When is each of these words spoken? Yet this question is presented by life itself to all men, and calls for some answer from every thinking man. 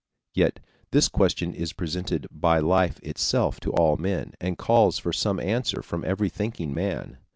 Yet 0.33 0.59
this 0.89 1.07
question 1.07 1.53
is 1.53 1.73
presented 1.73 2.25
by 2.31 2.57
life 2.57 2.99
itself 3.03 3.59
to 3.59 3.71
all 3.73 3.97
men, 3.97 4.33
and 4.41 4.57
calls 4.57 4.97
for 4.97 5.13
some 5.13 5.39
answer 5.39 5.83
from 5.83 6.03
every 6.05 6.27
thinking 6.27 6.73
man. 6.73 7.19